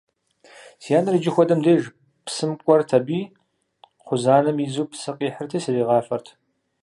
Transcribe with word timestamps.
Си 0.83 0.91
анэр 0.97 1.15
иджы 1.17 1.31
хуэдэм 1.33 1.59
деж 1.65 1.81
псым 2.25 2.51
кӀуэрт 2.63 2.89
аби, 2.97 3.19
кхъузанэм 4.01 4.57
изу 4.65 4.83
псы 4.91 5.11
къихьрти 5.17 5.57
сригъафэрт. 5.63 6.27